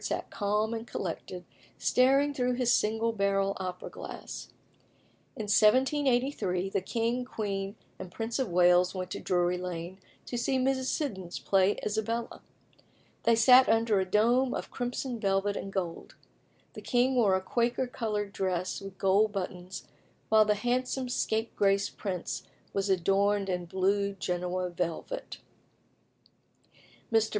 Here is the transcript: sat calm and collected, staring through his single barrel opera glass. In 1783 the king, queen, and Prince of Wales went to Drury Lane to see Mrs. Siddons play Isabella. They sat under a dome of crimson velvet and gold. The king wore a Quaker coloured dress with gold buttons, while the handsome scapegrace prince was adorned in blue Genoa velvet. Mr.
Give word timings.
sat 0.03 0.31
calm 0.31 0.73
and 0.73 0.87
collected, 0.87 1.45
staring 1.77 2.33
through 2.33 2.53
his 2.53 2.73
single 2.73 3.11
barrel 3.13 3.55
opera 3.59 3.87
glass. 3.89 4.47
In 5.35 5.43
1783 5.43 6.71
the 6.71 6.81
king, 6.81 7.23
queen, 7.23 7.75
and 7.99 8.11
Prince 8.11 8.39
of 8.39 8.47
Wales 8.49 8.95
went 8.95 9.11
to 9.11 9.19
Drury 9.19 9.59
Lane 9.59 9.99
to 10.25 10.39
see 10.39 10.57
Mrs. 10.57 10.85
Siddons 10.85 11.37
play 11.37 11.77
Isabella. 11.85 12.41
They 13.25 13.35
sat 13.35 13.69
under 13.69 13.99
a 13.99 14.05
dome 14.05 14.55
of 14.55 14.71
crimson 14.71 15.19
velvet 15.19 15.55
and 15.55 15.71
gold. 15.71 16.15
The 16.73 16.81
king 16.81 17.13
wore 17.13 17.35
a 17.35 17.39
Quaker 17.41 17.85
coloured 17.85 18.33
dress 18.33 18.81
with 18.81 18.97
gold 18.97 19.31
buttons, 19.31 19.87
while 20.29 20.45
the 20.45 20.55
handsome 20.55 21.09
scapegrace 21.09 21.89
prince 21.91 22.41
was 22.73 22.89
adorned 22.89 23.49
in 23.49 23.65
blue 23.65 24.13
Genoa 24.13 24.71
velvet. 24.71 25.37
Mr. 27.13 27.29